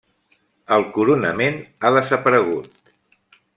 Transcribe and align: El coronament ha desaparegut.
El 0.77 0.85
coronament 0.95 1.61
ha 1.89 1.93
desaparegut. 1.99 2.75